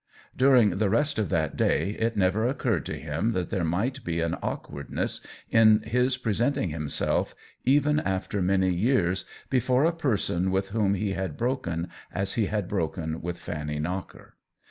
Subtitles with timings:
[0.35, 4.03] During the rest of that day it never oc curred to him that there might
[4.03, 7.35] be an awk wardness in his presenting himself,
[7.65, 12.67] even after many years, before a person with whom he had broken as he had
[12.67, 14.37] broken with Fanny Knocker.